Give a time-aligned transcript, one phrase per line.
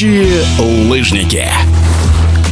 [0.00, 0.42] Настоящие
[0.88, 1.44] лыжники.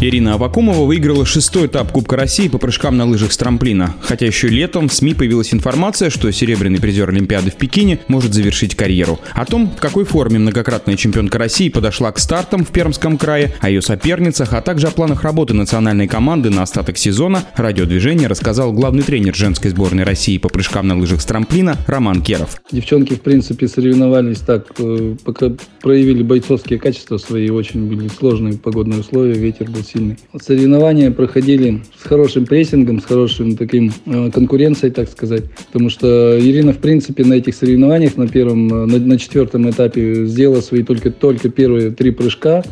[0.00, 3.96] Ирина Авакумова выиграла шестой этап Кубка России по прыжкам на лыжах с трамплина.
[4.00, 8.77] Хотя еще летом в СМИ появилась информация, что серебряный призер Олимпиады в Пекине может завершить
[8.77, 9.19] карьеру.
[9.32, 13.70] О том, в какой форме многократная чемпионка России подошла к стартам в Пермском крае, о
[13.70, 19.02] ее соперницах, а также о планах работы национальной команды на остаток сезона, радиодвижение рассказал главный
[19.02, 22.62] тренер женской сборной России по прыжкам на лыжах с трамплина Роман Керов.
[22.70, 25.51] Девчонки, в принципе, соревновались так, э, пока
[25.83, 30.16] проявили бойцовские качества свои, очень были сложные погодные условия, ветер был сильный.
[30.41, 35.45] Соревнования проходили с хорошим прессингом, с хорошим таким э, конкуренцией, так сказать.
[35.73, 40.27] Потому что Ирина, в принципе, на этих соревнованиях на первом, э, на, на четвертом этапе
[40.27, 42.62] сделала свои только, только первые три прыжка.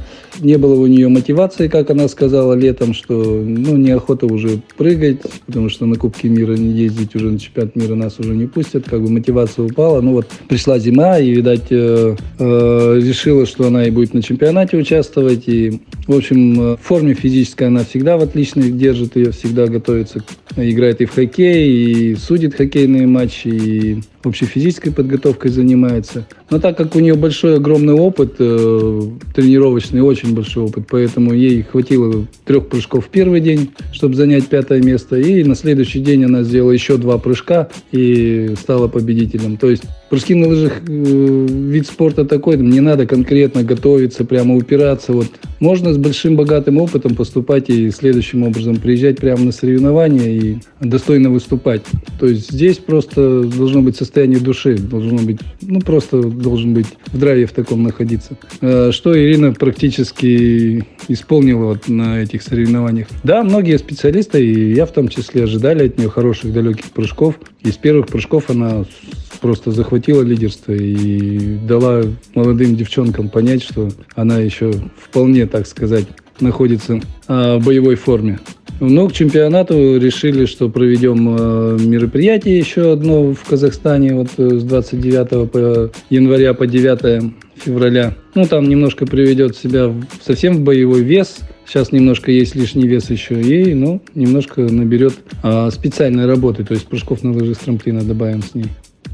[0.40, 5.68] Не было у нее мотивации, как она сказала летом, что ну, неохота уже прыгать, потому
[5.70, 8.84] что на Кубке мира не ездить уже на чемпионат мира нас уже не пустят.
[8.88, 10.00] Как бы мотивация упала.
[10.00, 14.76] Ну вот пришла зима, и, видать, э, э, решила, что она и будет на чемпионате
[14.76, 15.44] участвовать.
[15.46, 20.22] И, в общем, э, в форме физической она всегда в отличной держит ее, всегда готовится.
[20.56, 26.26] Играет и в хоккей, и судит хоккейные матчи, и общей физической подготовкой занимается.
[26.50, 29.00] Но так как у нее большой, огромный опыт, э,
[29.34, 34.82] тренировочный, очень большой опыт, поэтому ей хватило трех прыжков в первый день, чтобы занять пятое
[34.82, 35.16] место.
[35.16, 39.56] И на следующий день она сделала еще два прыжка и стала победителем.
[39.56, 45.12] То есть прыжки на лыжах э, вид спорта такой, не надо конкретно готовиться, прямо упираться.
[45.12, 45.28] Вот
[45.60, 51.30] можно с большим богатым опытом поступать и следующим образом приезжать прямо на соревнования и достойно
[51.30, 51.82] выступать.
[52.18, 57.18] То есть здесь просто должно быть состояние души должно быть, ну просто должен быть в
[57.18, 58.36] драйве в таком находиться.
[58.60, 63.08] Э, что Ирина практически исполнила вот на этих соревнованиях.
[63.24, 67.36] Да, многие специалисты, и я в том числе, ожидали от нее хороших далеких прыжков.
[67.62, 68.84] Из первых прыжков она
[69.46, 72.02] просто захватила лидерство и дала
[72.34, 76.06] молодым девчонкам понять, что она еще вполне, так сказать,
[76.40, 78.40] находится в боевой форме.
[78.80, 84.64] Ну, к чемпионату решили, что проведем э, мероприятие еще одно в Казахстане вот э, с
[84.64, 88.14] 29 по января по 9 февраля.
[88.34, 91.38] Ну, там немножко приведет себя совсем в боевой вес.
[91.66, 93.40] Сейчас немножко есть лишний вес еще.
[93.40, 96.64] И, ну, немножко наберет а, специальной работы.
[96.64, 98.66] То есть прыжков на лыжи с трамплина добавим с ней.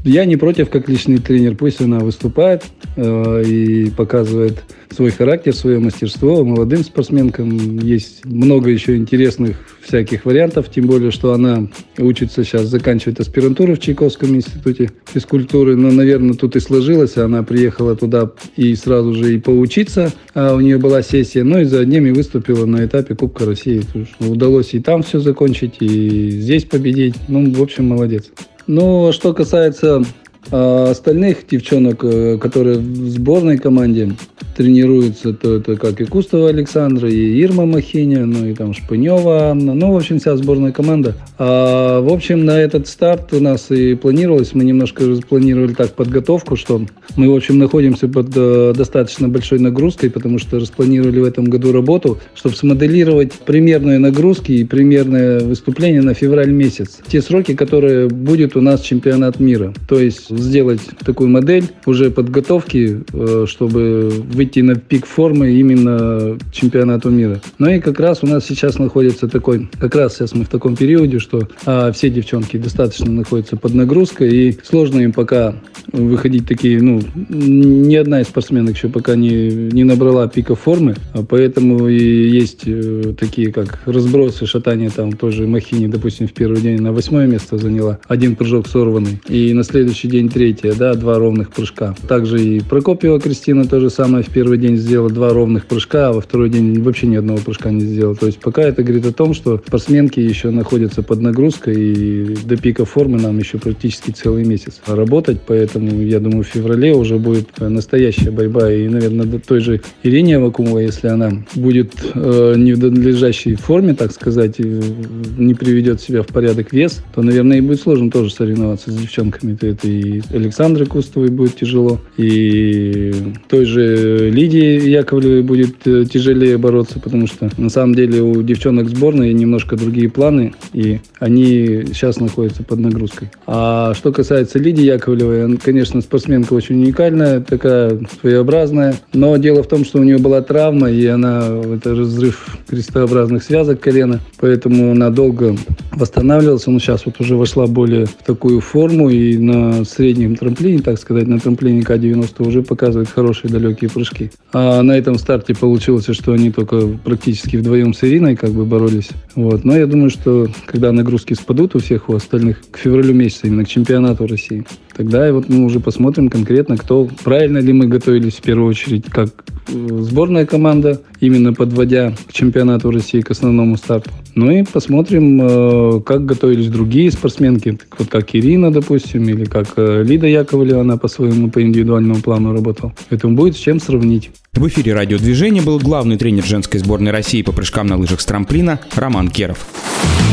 [0.03, 1.55] Я не против, как личный тренер.
[1.55, 2.63] Пусть она выступает
[2.97, 6.43] э, и показывает свой характер, свое мастерство.
[6.43, 11.67] Молодым спортсменкам есть много еще интересных всяких вариантов, тем более, что она
[11.97, 15.75] учится сейчас, заканчивает аспирантуру в Чайковском институте физкультуры.
[15.75, 17.17] Но, наверное, тут и сложилось.
[17.17, 20.11] Она приехала туда и сразу же и поучиться.
[20.33, 21.43] А у нее была сессия.
[21.43, 23.81] Ну и за одним и выступила на этапе Кубка России.
[24.19, 27.15] Удалось и там все закончить, и здесь победить.
[27.27, 28.25] Ну, в общем, молодец.
[28.67, 30.03] Ну, что касается
[30.51, 34.15] э, остальных девчонок, э, которые в сборной команде,
[34.55, 39.73] тренируются, то это как и Кустова Александра, и Ирма Махиня, ну и там Шпынева Анна,
[39.73, 41.15] ну, в общем, вся сборная команда.
[41.37, 46.55] А, в общем, на этот старт у нас и планировалось, мы немножко распланировали так подготовку,
[46.55, 51.45] что мы, в общем, находимся под э, достаточно большой нагрузкой, потому что распланировали в этом
[51.45, 56.99] году работу, чтобы смоделировать примерные нагрузки и примерное выступление на февраль месяц.
[57.07, 59.73] Те сроки, которые будет у нас чемпионат мира.
[59.87, 66.37] То есть сделать такую модель уже подготовки, э, чтобы вы выйти на пик формы именно
[66.51, 67.41] чемпионату мира.
[67.59, 70.75] Ну и как раз у нас сейчас находится такой, как раз сейчас мы в таком
[70.75, 75.55] периоде, что а, все девчонки достаточно находятся под нагрузкой, и сложно им пока
[75.91, 81.23] выходить такие, ну, ни одна из спортсменок еще пока не, не набрала пика формы, а
[81.23, 86.81] поэтому и есть э, такие, как разбросы, шатания там тоже Махини, допустим, в первый день
[86.81, 91.51] на восьмое место заняла, один прыжок сорванный, и на следующий день третье, да, два ровных
[91.51, 91.95] прыжка.
[92.07, 96.13] Также и Прокопьева Кристина то же самое в первый день сделала два ровных прыжка, а
[96.13, 98.15] во второй день вообще ни одного прыжка не сделала.
[98.15, 102.57] То есть пока это говорит о том, что спортсменки еще находятся под нагрузкой, и до
[102.57, 107.59] пика формы нам еще практически целый месяц работать, поэтому я думаю, в феврале уже будет
[107.59, 108.71] настоящая борьба.
[108.71, 113.93] И, наверное, до той же Ирине Авакумовой, если она будет э, не в надлежащей форме,
[113.93, 118.91] так сказать, не приведет себя в порядок вес, то, наверное, и будет сложно тоже соревноваться
[118.91, 119.57] с девчонками.
[119.61, 123.13] Это и Александре Кустовой будет тяжело, и
[123.47, 128.89] той же Лидии Яковлевой будет э, тяжелее бороться, потому что на самом деле у девчонок
[128.89, 133.31] сборной немножко другие планы, и они сейчас находятся под нагрузкой.
[133.47, 139.67] А что касается Лидии Яковлевой, она, конечно, спортсменка очень уникальная, такая своеобразная, но дело в
[139.67, 145.09] том, что у нее была травма, и она, это разрыв крестообразных связок колена, поэтому она
[145.09, 145.55] долго
[145.91, 149.85] восстанавливалась, но сейчас вот уже вошла более в такую форму, и на,
[150.35, 154.31] трамплине, так сказать, на трамплине К-90 уже показывает хорошие далекие прыжки.
[154.51, 159.09] А на этом старте получилось, что они только практически вдвоем с Ириной как бы боролись.
[159.35, 159.63] Вот.
[159.63, 163.65] Но я думаю, что когда нагрузки спадут у всех у остальных к февралю месяца, именно
[163.65, 168.35] к чемпионату России, тогда и вот мы уже посмотрим конкретно, кто правильно ли мы готовились
[168.35, 169.29] в первую очередь, как
[169.67, 174.11] э, сборная команда, именно подводя к чемпионату России, к основному старту.
[174.35, 180.03] Ну и посмотрим, э, как готовились другие спортсменки, вот как Ирина, допустим, или как э,
[180.03, 182.93] Лида Яковлева, она по своему, по индивидуальному плану работала.
[183.09, 184.31] Поэтому будет с чем сравнить.
[184.53, 188.79] В эфире радиодвижения был главный тренер женской сборной России по прыжкам на лыжах с трамплина
[188.95, 189.65] Роман Керов.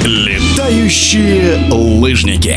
[0.04, 2.56] Летающие лыжники.